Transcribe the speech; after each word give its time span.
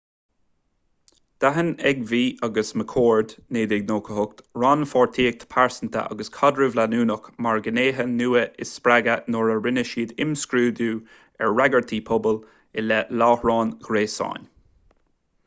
d'aithin 1.43 1.67
eighmey 1.89 2.21
agus 2.47 2.71
mccord 2.81 3.33
1998 3.57 4.39
rannpháirtíocht 4.63 5.43
phearsanta 5.51 6.05
agus 6.15 6.31
caidreamh 6.37 6.77
leanúnach 6.79 7.27
mar 7.47 7.61
ghnéithe 7.69 8.05
nua 8.15 8.41
inspreagtha 8.67 9.17
nuair 9.35 9.51
a 9.57 9.57
rinne 9.67 9.83
siad 9.91 10.13
imscrúdú 10.25 10.87
ar 11.43 11.51
fhreagairtí 11.61 11.99
pobail 12.11 12.41
i 12.81 12.85
leith 12.89 13.13
láithreáin 13.23 13.75
ghréasáin 13.91 14.51